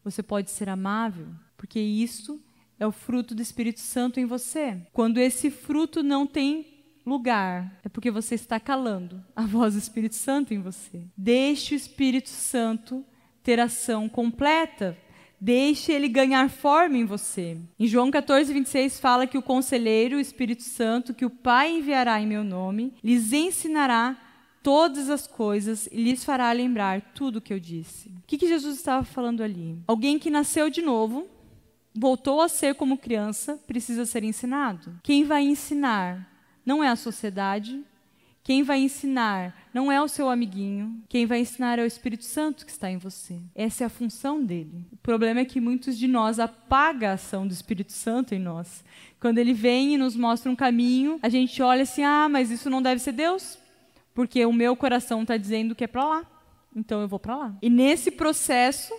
[0.04, 2.41] você pode ser amável, porque isso
[2.80, 4.82] é o fruto do Espírito Santo em você.
[4.93, 10.15] Quando esse fruto não tem lugar, é porque você está calando a voz do Espírito
[10.15, 11.04] Santo em você.
[11.17, 13.06] Deixe o Espírito Santo
[13.43, 14.98] ter ação completa.
[15.41, 17.58] Deixe ele ganhar forma em você.
[17.80, 22.19] Em João 14, 26 fala que o conselheiro, o Espírito Santo, que o Pai enviará
[22.19, 24.17] em meu nome, lhes ensinará
[24.62, 28.10] todas as coisas e lhes fará lembrar tudo o que eu disse.
[28.10, 29.78] O que, que Jesus estava falando ali?
[29.88, 31.28] Alguém que nasceu de novo,
[31.95, 34.99] voltou a ser como criança, precisa ser ensinado.
[35.04, 36.30] Quem vai ensinar
[36.65, 37.84] não é a sociedade,
[38.43, 42.65] quem vai ensinar não é o seu amiguinho, quem vai ensinar é o Espírito Santo
[42.65, 43.39] que está em você.
[43.54, 44.86] Essa é a função dele.
[44.91, 48.84] O problema é que muitos de nós apagam a ação do Espírito Santo em nós.
[49.19, 52.69] Quando ele vem e nos mostra um caminho, a gente olha assim: ah, mas isso
[52.69, 53.58] não deve ser Deus,
[54.13, 56.25] porque o meu coração está dizendo que é para lá,
[56.75, 57.58] então eu vou para lá.
[57.62, 58.93] E nesse processo,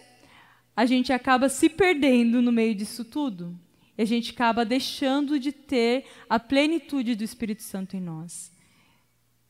[0.76, 3.58] a gente acaba se perdendo no meio disso tudo.
[3.98, 8.50] E a gente acaba deixando de ter a plenitude do Espírito Santo em nós.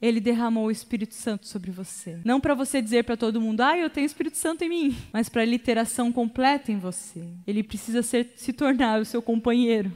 [0.00, 2.18] Ele derramou o Espírito Santo sobre você.
[2.24, 5.28] Não para você dizer para todo mundo, ah, eu tenho Espírito Santo em mim, mas
[5.28, 7.22] para ele ter ação completa em você.
[7.46, 9.92] Ele precisa ser, se tornar o seu companheiro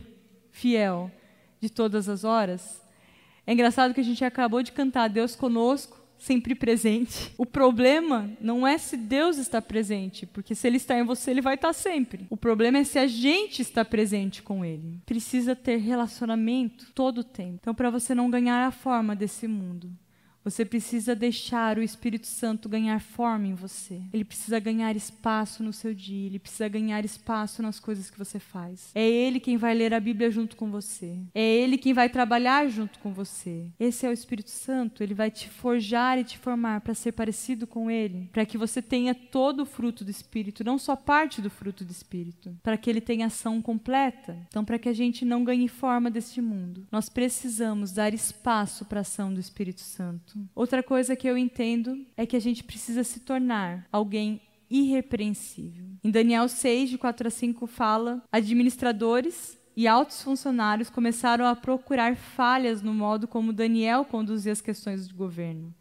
[0.50, 1.10] fiel
[1.60, 2.82] de todas as horas.
[3.46, 7.32] É engraçado que a gente acabou de cantar Deus conosco, sempre presente.
[7.36, 11.40] O problema não é se Deus está presente, porque se Ele está em você, Ele
[11.40, 12.26] vai estar sempre.
[12.30, 15.00] O problema é se a gente está presente com Ele.
[15.04, 17.58] Precisa ter relacionamento todo o tempo.
[17.60, 19.90] Então, para você não ganhar a forma desse mundo,
[20.44, 24.02] você precisa deixar o Espírito Santo ganhar forma em você.
[24.12, 28.38] Ele precisa ganhar espaço no seu dia, ele precisa ganhar espaço nas coisas que você
[28.38, 28.90] faz.
[28.94, 31.16] É ele quem vai ler a Bíblia junto com você.
[31.34, 33.70] É ele quem vai trabalhar junto com você.
[33.80, 37.66] Esse é o Espírito Santo, ele vai te forjar e te formar para ser parecido
[37.66, 41.48] com ele, para que você tenha todo o fruto do Espírito, não só parte do
[41.48, 44.36] fruto do Espírito, para que ele tenha ação completa.
[44.48, 49.00] Então, para que a gente não ganhe forma deste mundo, nós precisamos dar espaço para
[49.00, 50.33] a ação do Espírito Santo.
[50.54, 55.86] Outra coisa que eu entendo é que a gente precisa se tornar alguém irrepreensível.
[56.02, 62.16] Em Daniel 6, de 4 a 5, fala: administradores e altos funcionários começaram a procurar
[62.16, 65.74] falhas no modo como Daniel conduzia as questões de governo,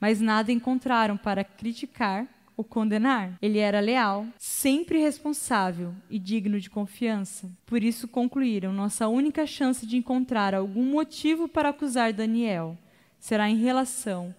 [0.00, 3.36] mas nada encontraram para criticar ou condenar.
[3.40, 7.50] Ele era leal, sempre responsável e digno de confiança.
[7.66, 12.78] Por isso concluíram: nossa única chance de encontrar algum motivo para acusar Daniel
[13.22, 14.34] será em relação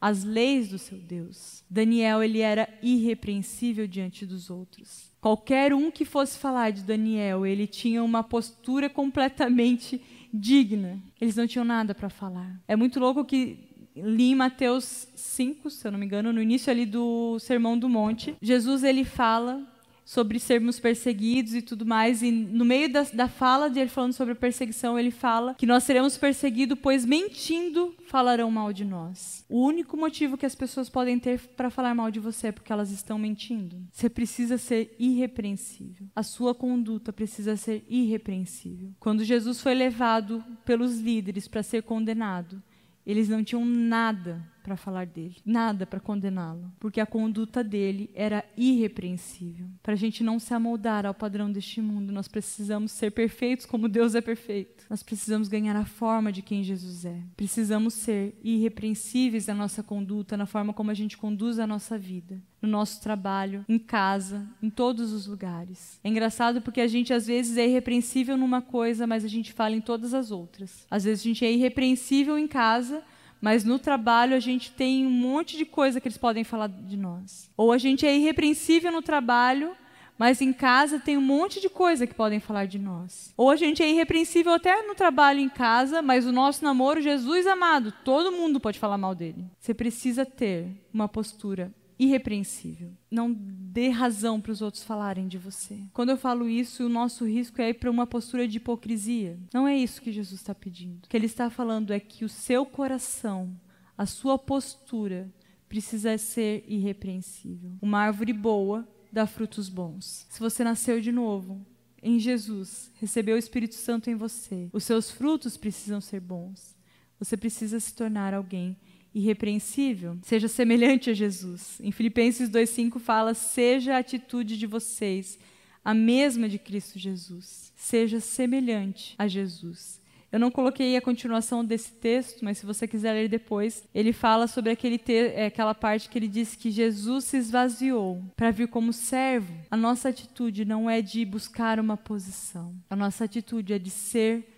[0.00, 1.62] às leis do seu Deus.
[1.68, 5.12] Daniel ele era irrepreensível diante dos outros.
[5.20, 10.00] Qualquer um que fosse falar de Daniel, ele tinha uma postura completamente
[10.32, 10.98] digna.
[11.20, 12.58] Eles não tinham nada para falar.
[12.66, 16.72] É muito louco que li em Mateus 5, se eu não me engano, no início
[16.72, 19.62] ali do Sermão do Monte, Jesus ele fala
[20.04, 22.22] sobre sermos perseguidos e tudo mais.
[22.22, 25.66] E no meio da, da fala de ele falando sobre a perseguição, ele fala que
[25.66, 29.44] nós seremos perseguidos, pois mentindo falarão mal de nós.
[29.48, 32.72] O único motivo que as pessoas podem ter para falar mal de você é porque
[32.72, 33.76] elas estão mentindo.
[33.90, 36.06] Você precisa ser irrepreensível.
[36.14, 38.90] A sua conduta precisa ser irrepreensível.
[38.98, 42.62] Quando Jesus foi levado pelos líderes para ser condenado,
[43.06, 48.44] eles não tinham nada para falar dele, nada para condená-lo, porque a conduta dele era
[48.56, 49.66] irrepreensível.
[49.82, 53.88] Para a gente não se amoldar ao padrão deste mundo, nós precisamos ser perfeitos como
[53.88, 54.84] Deus é perfeito.
[54.88, 57.20] Nós precisamos ganhar a forma de quem Jesus é.
[57.36, 62.40] Precisamos ser irrepreensíveis na nossa conduta, na forma como a gente conduz a nossa vida,
[62.60, 65.98] no nosso trabalho, em casa, em todos os lugares.
[66.04, 69.74] É engraçado porque a gente às vezes é irrepreensível numa coisa, mas a gente fala
[69.74, 70.86] em todas as outras.
[70.90, 73.02] Às vezes a gente é irrepreensível em casa,
[73.42, 76.96] mas no trabalho a gente tem um monte de coisa que eles podem falar de
[76.96, 77.50] nós.
[77.56, 79.76] Ou a gente é irrepreensível no trabalho,
[80.16, 83.34] mas em casa tem um monte de coisa que podem falar de nós.
[83.36, 87.44] Ou a gente é irrepreensível até no trabalho em casa, mas o nosso namoro, Jesus
[87.44, 89.44] amado, todo mundo pode falar mal dele.
[89.58, 92.90] Você precisa ter uma postura irrepreensível.
[93.10, 95.78] Não dê razão para os outros falarem de você.
[95.92, 99.38] Quando eu falo isso, o nosso risco é ir para uma postura de hipocrisia.
[99.52, 101.04] Não é isso que Jesus está pedindo.
[101.04, 103.54] O que ele está falando é que o seu coração,
[103.96, 105.32] a sua postura,
[105.68, 107.72] precisa ser irrepreensível.
[107.80, 110.26] Uma árvore boa dá frutos bons.
[110.28, 111.64] Se você nasceu de novo,
[112.02, 116.76] em Jesus, recebeu o Espírito Santo em você, os seus frutos precisam ser bons.
[117.18, 118.76] Você precisa se tornar alguém
[119.14, 121.78] irrepreensível, seja semelhante a Jesus.
[121.80, 125.38] Em Filipenses 2:5 fala: "Seja a atitude de vocês
[125.84, 127.72] a mesma de Cristo Jesus.
[127.76, 133.12] Seja semelhante a Jesus." Eu não coloquei a continuação desse texto, mas se você quiser
[133.12, 137.36] ler depois, ele fala sobre aquele é, aquela parte que ele diz que Jesus se
[137.36, 139.52] esvaziou para vir como servo.
[139.70, 142.74] A nossa atitude não é de buscar uma posição.
[142.88, 144.51] A nossa atitude é de ser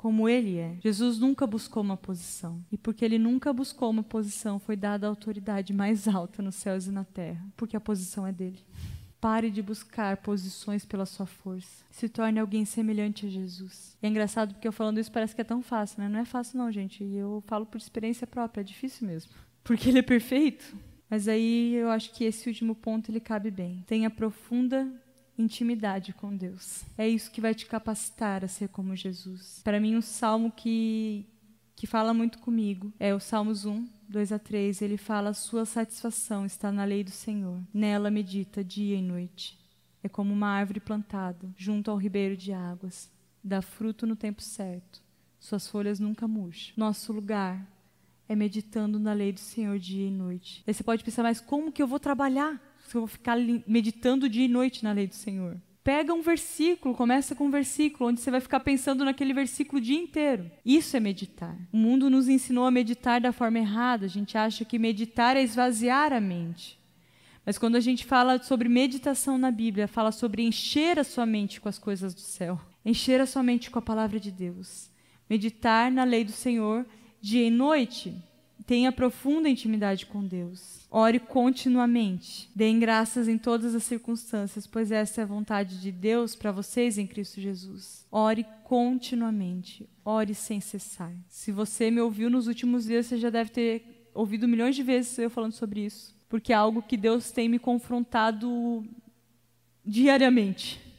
[0.00, 0.78] como ele é.
[0.82, 2.64] Jesus nunca buscou uma posição.
[2.72, 6.86] E porque ele nunca buscou uma posição, foi dada a autoridade mais alta nos céus
[6.86, 8.58] e na terra, porque a posição é dele.
[9.20, 11.84] Pare de buscar posições pela sua força.
[11.90, 13.94] Se torne alguém semelhante a Jesus.
[14.02, 16.08] E é engraçado porque eu falando isso parece que é tão fácil, né?
[16.08, 17.04] Não é fácil não, gente.
[17.04, 19.32] E eu falo por experiência própria, é difícil mesmo.
[19.62, 20.74] Porque ele é perfeito.
[21.10, 23.84] Mas aí eu acho que esse último ponto ele cabe bem.
[23.86, 24.90] Tenha profunda
[25.40, 26.84] intimidade com Deus.
[26.96, 29.60] É isso que vai te capacitar a ser como Jesus.
[29.64, 31.26] Para mim, um salmo que,
[31.74, 34.82] que fala muito comigo é o Salmos 1, 2 a 3.
[34.82, 37.60] Ele fala: Sua satisfação está na lei do Senhor.
[37.72, 39.58] Nela medita dia e noite.
[40.02, 43.10] É como uma árvore plantada junto ao ribeiro de águas.
[43.42, 45.02] Dá fruto no tempo certo.
[45.38, 46.74] Suas folhas nunca murcham.
[46.76, 47.66] Nosso lugar
[48.28, 50.62] é meditando na lei do Senhor dia e noite.
[50.66, 52.60] Aí você pode pensar, mas como que eu vou trabalhar?
[52.90, 53.36] Se eu vou ficar
[53.68, 55.56] meditando dia e noite na lei do Senhor.
[55.84, 59.80] Pega um versículo, começa com um versículo, onde você vai ficar pensando naquele versículo o
[59.80, 60.50] dia inteiro.
[60.66, 61.56] Isso é meditar.
[61.72, 64.06] O mundo nos ensinou a meditar da forma errada.
[64.06, 66.80] A gente acha que meditar é esvaziar a mente.
[67.46, 71.60] Mas quando a gente fala sobre meditação na Bíblia, fala sobre encher a sua mente
[71.60, 74.90] com as coisas do céu, encher a sua mente com a palavra de Deus.
[75.28, 76.84] Meditar na lei do Senhor
[77.20, 78.20] dia e noite.
[78.66, 80.86] Tenha profunda intimidade com Deus.
[80.90, 82.50] Ore continuamente.
[82.54, 86.98] Deem graças em todas as circunstâncias, pois essa é a vontade de Deus para vocês
[86.98, 88.06] em Cristo Jesus.
[88.10, 89.88] Ore continuamente.
[90.04, 91.12] Ore sem cessar.
[91.28, 95.18] Se você me ouviu nos últimos dias, você já deve ter ouvido milhões de vezes
[95.18, 98.84] eu falando sobre isso, porque é algo que Deus tem me confrontado
[99.84, 100.89] diariamente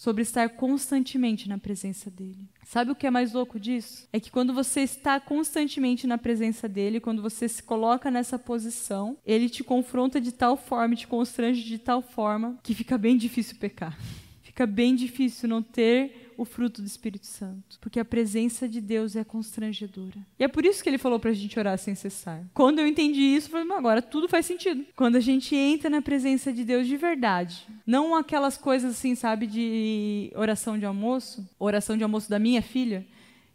[0.00, 2.48] sobre estar constantemente na presença dele.
[2.64, 4.08] Sabe o que é mais louco disso?
[4.10, 9.18] É que quando você está constantemente na presença dele, quando você se coloca nessa posição,
[9.26, 13.56] ele te confronta de tal forma, te constrange de tal forma, que fica bem difícil
[13.56, 13.94] pecar.
[14.40, 19.14] Fica bem difícil não ter o fruto do Espírito Santo, porque a presença de Deus
[19.14, 20.16] é constrangedora.
[20.38, 22.42] E é por isso que ele falou pra gente orar sem cessar.
[22.54, 24.82] Quando eu entendi isso, eu falei, agora tudo faz sentido.
[24.96, 29.46] Quando a gente entra na presença de Deus de verdade, não aquelas coisas assim, sabe,
[29.46, 33.06] de oração de almoço, oração de almoço da minha filha,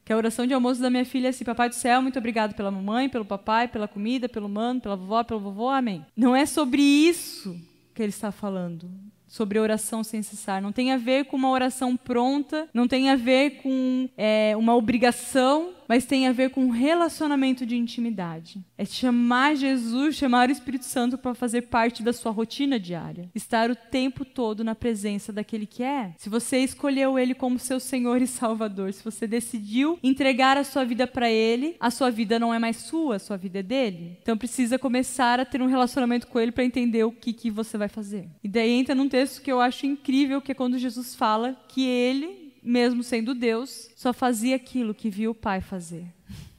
[0.06, 2.54] que a oração de almoço da minha filha é assim: Papai do céu, muito obrigado
[2.54, 6.06] pela mamãe, pelo papai, pela comida, pelo mano, pela vovó, pelo vovô, amém.
[6.16, 7.60] Não é sobre isso
[7.96, 8.88] que ele está falando
[9.36, 10.62] sobre oração sem cessar.
[10.62, 14.74] Não tem a ver com uma oração pronta, não tem a ver com é, uma
[14.74, 18.64] obrigação, mas tem a ver com um relacionamento de intimidade.
[18.78, 23.30] É chamar Jesus, chamar o Espírito Santo para fazer parte da sua rotina diária.
[23.34, 26.14] Estar o tempo todo na presença daquele que é.
[26.18, 30.84] Se você escolheu ele como seu Senhor e Salvador, se você decidiu entregar a sua
[30.84, 34.18] vida para ele, a sua vida não é mais sua, a sua vida é dele.
[34.22, 37.78] Então precisa começar a ter um relacionamento com ele para entender o que, que você
[37.78, 38.28] vai fazer.
[38.44, 41.86] E daí entra num texto que eu acho incrível, que é quando Jesus fala que
[41.86, 46.12] ele mesmo sendo Deus, só fazia aquilo que viu o Pai fazer.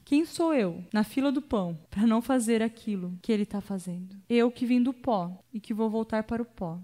[0.05, 4.15] Quem sou eu, na fila do pão, para não fazer aquilo que ele está fazendo?
[4.29, 6.79] Eu que vim do pó e que vou voltar para o pó,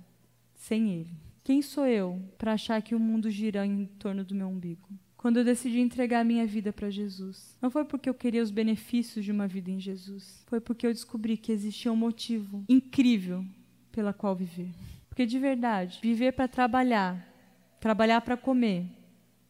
[0.55, 1.13] sem ele.
[1.41, 4.89] Quem sou eu para achar que o mundo gira em torno do meu umbigo?
[5.15, 9.23] Quando eu decidi entregar minha vida para Jesus, não foi porque eu queria os benefícios
[9.23, 13.45] de uma vida em Jesus, foi porque eu descobri que existia um motivo incrível
[13.89, 14.71] pela qual viver.
[15.07, 17.25] Porque de verdade, viver para trabalhar,
[17.79, 18.85] trabalhar para comer,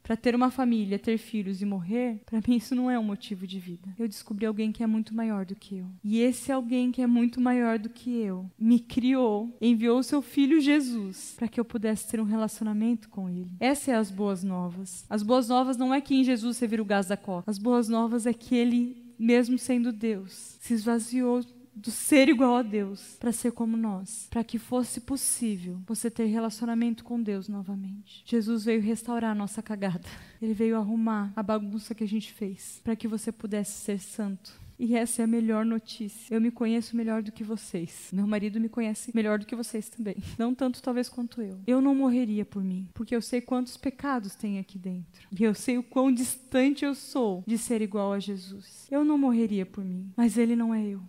[0.04, 3.48] para ter uma família, ter filhos e morrer, para mim isso não é um motivo
[3.48, 3.90] de vida.
[3.98, 5.88] Eu descobri alguém que é muito maior do que eu.
[6.04, 10.60] E esse alguém que é muito maior do que eu me criou, enviou seu filho
[10.60, 13.52] Jesus para que eu pudesse ter um relacionamento com ele.
[13.60, 15.06] Essas são as boas novas.
[15.10, 17.50] As boas novas não é que em Jesus você vira o gás da coca.
[17.50, 21.44] As boas novas é que ele, mesmo sendo Deus, se esvaziou
[21.76, 26.26] do ser igual a Deus para ser como nós, para que fosse possível você ter
[26.26, 28.24] relacionamento com Deus novamente.
[28.26, 30.08] Jesus veio restaurar a nossa cagada.
[30.42, 34.64] Ele veio arrumar a bagunça que a gente fez para que você pudesse ser santo.
[34.78, 36.34] E essa é a melhor notícia.
[36.34, 38.10] Eu me conheço melhor do que vocês.
[38.12, 40.16] Meu marido me conhece melhor do que vocês também.
[40.38, 41.60] Não tanto, talvez, quanto eu.
[41.66, 45.28] Eu não morreria por mim, porque eu sei quantos pecados tem aqui dentro.
[45.32, 48.88] E eu sei o quão distante eu sou de ser igual a Jesus.
[48.92, 51.02] Eu não morreria por mim, mas ele não é eu.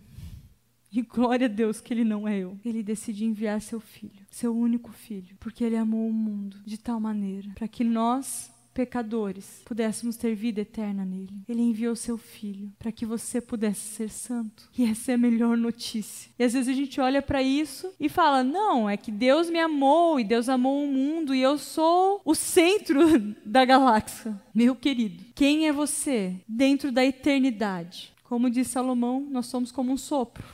[0.95, 2.57] E glória a Deus que ele não é eu.
[2.63, 7.01] Ele decide enviar seu filho, seu único filho, porque ele amou o mundo de tal
[7.01, 11.41] maneira para que nós pecadores, pudéssemos ter vida eterna nele.
[11.47, 14.69] Ele enviou seu filho para que você pudesse ser santo.
[14.77, 16.29] E essa é a melhor notícia.
[16.37, 19.59] E às vezes a gente olha para isso e fala: "Não, é que Deus me
[19.59, 22.99] amou e Deus amou o mundo e eu sou o centro
[23.45, 24.39] da galáxia".
[24.53, 28.13] Meu querido, quem é você dentro da eternidade?
[28.25, 30.45] Como diz Salomão, nós somos como um sopro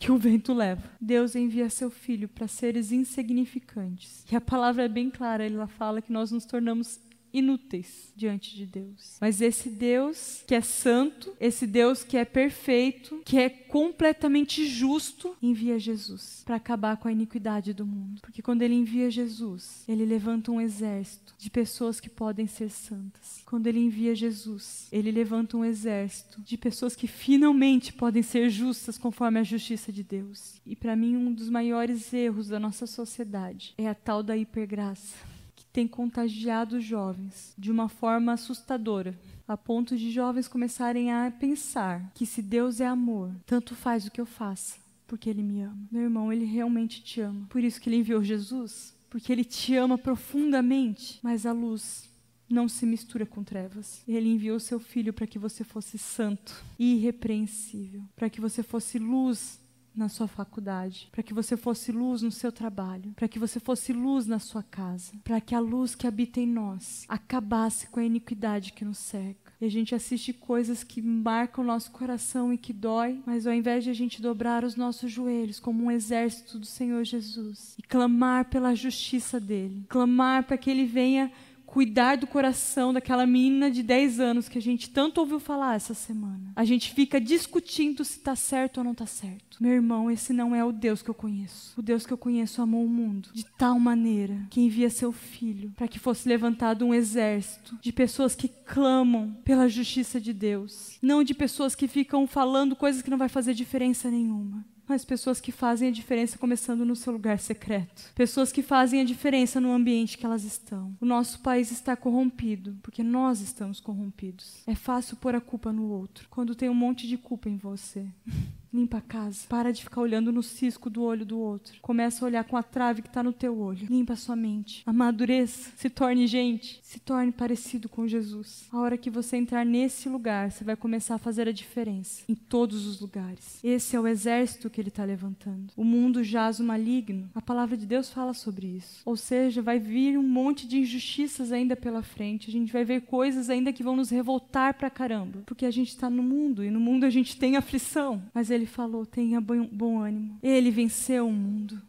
[0.00, 0.82] que o vento leva.
[0.98, 4.24] Deus envia seu filho para seres insignificantes.
[4.32, 6.98] E a palavra é bem clara, ela fala que nós nos tornamos
[7.32, 9.16] inúteis diante de Deus.
[9.20, 15.36] Mas esse Deus que é santo, esse Deus que é perfeito, que é completamente justo,
[15.42, 18.20] envia Jesus para acabar com a iniquidade do mundo.
[18.20, 23.42] Porque quando ele envia Jesus, ele levanta um exército de pessoas que podem ser santas.
[23.46, 28.98] Quando ele envia Jesus, ele levanta um exército de pessoas que finalmente podem ser justas
[28.98, 30.60] conforme a justiça de Deus.
[30.66, 35.30] E para mim um dos maiores erros da nossa sociedade é a tal da hipergraça
[35.72, 42.26] tem contagiado jovens de uma forma assustadora, a ponto de jovens começarem a pensar que
[42.26, 45.88] se Deus é amor, tanto faz o que eu faça, porque Ele me ama.
[45.90, 47.46] Meu irmão, Ele realmente te ama.
[47.48, 52.08] Por isso que Ele enviou Jesus, porque Ele te ama profundamente, mas a luz
[52.48, 54.02] não se mistura com trevas.
[54.08, 58.98] Ele enviou seu filho para que você fosse santo e irrepreensível, para que você fosse
[58.98, 59.59] luz
[59.94, 63.92] na sua faculdade, para que você fosse luz no seu trabalho, para que você fosse
[63.92, 68.04] luz na sua casa, para que a luz que habita em nós acabasse com a
[68.04, 69.52] iniquidade que nos cerca.
[69.60, 73.52] E a gente assiste coisas que marcam o nosso coração e que dói, mas ao
[73.52, 77.82] invés de a gente dobrar os nossos joelhos como um exército do Senhor Jesus e
[77.82, 81.30] clamar pela justiça dele, clamar para que ele venha
[81.70, 85.94] cuidar do coração daquela menina de 10 anos que a gente tanto ouviu falar essa
[85.94, 86.52] semana.
[86.56, 89.58] A gente fica discutindo se está certo ou não está certo.
[89.60, 91.72] Meu irmão, esse não é o Deus que eu conheço.
[91.78, 95.72] O Deus que eu conheço amou o mundo de tal maneira que envia seu filho
[95.76, 101.22] para que fosse levantado um exército de pessoas que clamam pela justiça de Deus, não
[101.22, 105.52] de pessoas que ficam falando coisas que não vai fazer diferença nenhuma mas pessoas que
[105.52, 108.10] fazem a diferença começando no seu lugar secreto.
[108.12, 110.96] Pessoas que fazem a diferença no ambiente que elas estão.
[111.00, 114.64] O nosso país está corrompido porque nós estamos corrompidos.
[114.66, 118.04] É fácil pôr a culpa no outro quando tem um monte de culpa em você.
[118.72, 119.46] Limpa a casa.
[119.48, 121.78] Para de ficar olhando no cisco do olho do outro.
[121.82, 123.86] Começa a olhar com a trave que está no teu olho.
[123.90, 124.82] Limpa a sua mente.
[124.86, 125.72] Amadureça.
[125.76, 126.78] Se torne gente.
[126.82, 128.68] Se torne parecido com Jesus.
[128.72, 132.34] A hora que você entrar nesse lugar, você vai começar a fazer a diferença em
[132.34, 133.58] todos os lugares.
[133.62, 135.72] Esse é o exército que ele está levantando.
[135.76, 137.28] O mundo jaz o maligno.
[137.34, 139.02] A palavra de Deus fala sobre isso.
[139.04, 142.48] Ou seja, vai vir um monte de injustiças ainda pela frente.
[142.48, 145.42] A gente vai ver coisas ainda que vão nos revoltar pra caramba.
[145.44, 148.22] Porque a gente está no mundo e no mundo a gente tem aflição.
[148.32, 150.38] Mas ele falou: tenha bom ânimo.
[150.42, 151.80] Ele venceu o mundo.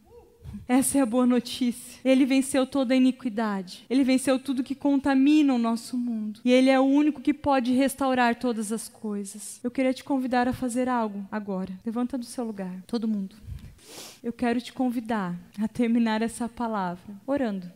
[0.67, 1.99] Essa é a boa notícia.
[2.03, 3.85] Ele venceu toda a iniquidade.
[3.89, 6.39] Ele venceu tudo que contamina o nosso mundo.
[6.43, 9.59] E Ele é o único que pode restaurar todas as coisas.
[9.63, 11.71] Eu queria te convidar a fazer algo agora.
[11.85, 13.35] Levanta do seu lugar, todo mundo.
[14.23, 17.71] Eu quero te convidar a terminar essa palavra orando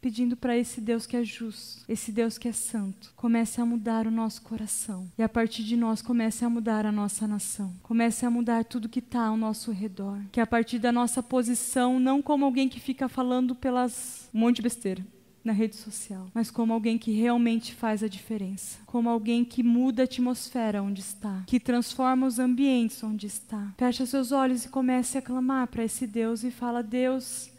[0.00, 4.06] pedindo para esse Deus que é justo, esse Deus que é santo, comece a mudar
[4.06, 5.10] o nosso coração.
[5.18, 7.72] E a partir de nós comece a mudar a nossa nação.
[7.82, 10.20] Comece a mudar tudo que está ao nosso redor.
[10.32, 14.56] Que a partir da nossa posição, não como alguém que fica falando pelas um monte
[14.56, 15.04] de besteira
[15.44, 20.02] na rede social, mas como alguém que realmente faz a diferença, como alguém que muda
[20.02, 23.72] a atmosfera onde está, que transforma os ambientes onde está.
[23.78, 27.50] Feche seus olhos e comece a clamar para esse Deus e fala: Deus,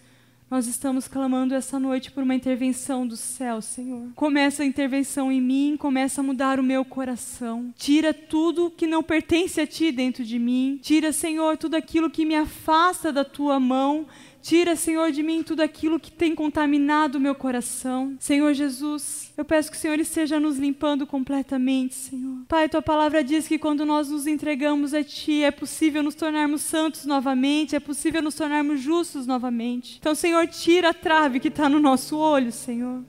[0.49, 4.07] nós estamos clamando essa noite por uma intervenção do céu, Senhor.
[4.15, 7.71] Começa a intervenção em mim, começa a mudar o meu coração.
[7.77, 10.79] Tira tudo que não pertence a ti dentro de mim.
[10.81, 14.07] Tira, Senhor, tudo aquilo que me afasta da tua mão.
[14.41, 18.15] Tira, Senhor, de mim tudo aquilo que tem contaminado o meu coração.
[18.19, 22.45] Senhor Jesus, eu peço que o Senhor esteja nos limpando completamente, Senhor.
[22.47, 26.61] Pai, tua palavra diz que quando nós nos entregamos a Ti, é possível nos tornarmos
[26.61, 29.97] santos novamente, é possível nos tornarmos justos novamente.
[29.99, 33.03] Então, Senhor, tira a trave que está no nosso olho, Senhor.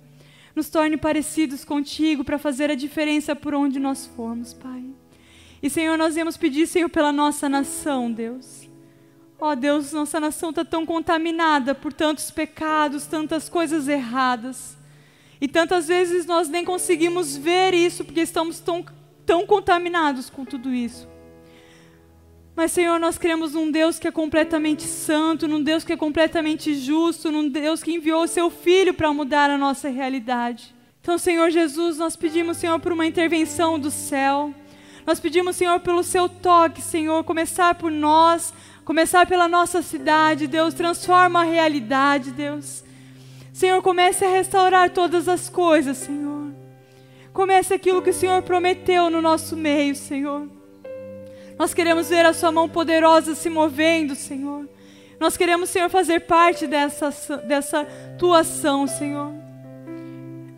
[0.55, 4.85] Nos torne parecidos contigo para fazer a diferença por onde nós formos, Pai.
[5.63, 8.70] E, Senhor, nós viemos pedir, Senhor, pela nossa nação, Deus.
[9.41, 14.77] Ó oh, Deus, nossa nação está tão contaminada por tantos pecados, tantas coisas erradas.
[15.41, 18.85] E tantas vezes nós nem conseguimos ver isso porque estamos tão,
[19.25, 21.09] tão contaminados com tudo isso.
[22.55, 26.75] Mas, Senhor, nós cremos num Deus que é completamente santo, num Deus que é completamente
[26.75, 30.75] justo, num Deus que enviou o seu Filho para mudar a nossa realidade.
[31.01, 34.55] Então, Senhor Jesus, nós pedimos, Senhor, por uma intervenção do céu.
[35.07, 38.53] Nós pedimos, Senhor, pelo seu toque, Senhor, começar por nós,
[38.91, 42.83] Começar pela nossa cidade, Deus, transforma a realidade, Deus.
[43.53, 46.53] Senhor, comece a restaurar todas as coisas, Senhor.
[47.33, 50.49] Comece aquilo que o Senhor prometeu no nosso meio, Senhor.
[51.57, 54.69] Nós queremos ver a Sua mão poderosa se movendo, Senhor.
[55.21, 57.11] Nós queremos, Senhor, fazer parte dessa,
[57.47, 57.85] dessa
[58.19, 59.33] Tua ação, Senhor.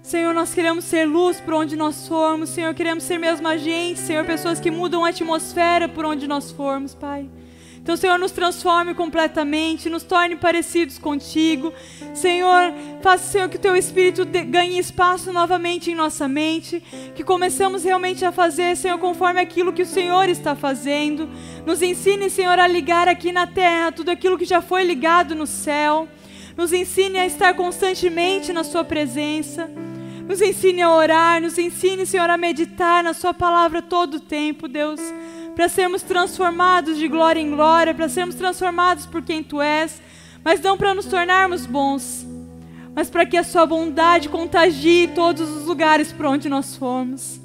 [0.02, 2.72] Senhor, nós queremos ser luz por onde nós formos, Senhor.
[2.72, 7.28] Queremos ser mesmo agentes, Senhor, pessoas que mudam a atmosfera por onde nós formos, Pai.
[7.82, 11.72] Então, Senhor, nos transforme completamente, nos torne parecidos contigo.
[12.14, 12.72] Senhor,
[13.02, 16.80] faça, Senhor, que o teu Espírito ganhe espaço novamente em nossa mente,
[17.16, 21.28] que começamos realmente a fazer, Senhor, conforme aquilo que o Senhor está fazendo.
[21.66, 25.46] Nos ensine, Senhor, a ligar aqui na terra tudo aquilo que já foi ligado no
[25.46, 26.06] céu.
[26.56, 29.68] Nos ensine a estar constantemente na Sua presença.
[30.28, 34.68] Nos ensine a orar, nos ensine, Senhor, a meditar na Sua palavra todo o tempo,
[34.68, 35.00] Deus
[35.54, 40.00] para sermos transformados de glória em glória, para sermos transformados por quem Tu és,
[40.44, 42.26] mas não para nos tornarmos bons,
[42.94, 47.40] mas para que a Sua bondade contagie todos os lugares por onde nós formos.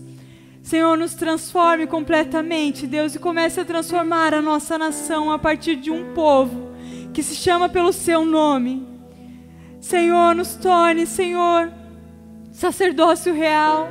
[0.64, 5.89] Senhor, nos transforme completamente, Deus, e comece a transformar a nossa nação a partir de
[5.89, 6.72] um povo
[7.14, 8.86] que se chama pelo Seu nome.
[9.80, 11.72] Senhor, nos torne, Senhor,
[12.51, 13.88] sacerdócio real.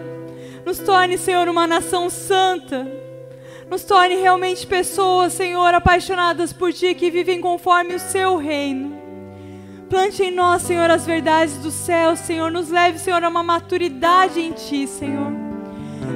[0.66, 3.05] Nos torne, Senhor, uma nação santa
[3.70, 8.96] nos torne realmente pessoas, Senhor, apaixonadas por Ti, que vivem conforme o Seu reino.
[9.88, 12.50] Plante em nós, Senhor, as verdades do céu, Senhor.
[12.50, 15.32] Nos leve, Senhor, a uma maturidade em Ti, Senhor.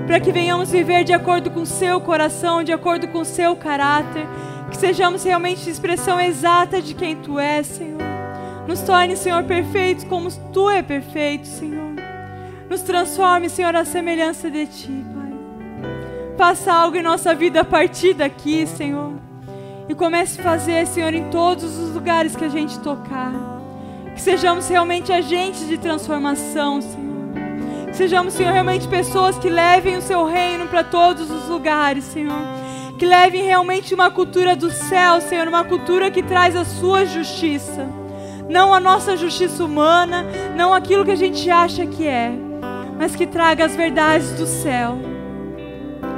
[0.06, 3.54] Para que venhamos viver de acordo com o Seu coração, de acordo com o Seu
[3.54, 4.26] caráter.
[4.70, 8.00] Que sejamos realmente expressão exata de quem Tu és, Senhor.
[8.66, 11.94] Nos torne, Senhor, perfeitos como Tu é perfeito, Senhor.
[12.68, 15.04] Nos transforme, Senhor, à semelhança de Ti,
[16.40, 19.12] Faça algo em nossa vida a partir daqui, Senhor.
[19.86, 23.30] E comece a fazer, Senhor, em todos os lugares que a gente tocar.
[24.14, 27.88] Que sejamos realmente agentes de transformação, Senhor.
[27.88, 32.42] Que sejamos, Senhor, realmente pessoas que levem o seu reino para todos os lugares, Senhor.
[32.98, 37.86] Que levem realmente uma cultura do céu, Senhor, uma cultura que traz a sua justiça.
[38.48, 40.24] Não a nossa justiça humana,
[40.56, 42.32] não aquilo que a gente acha que é,
[42.98, 45.09] mas que traga as verdades do céu.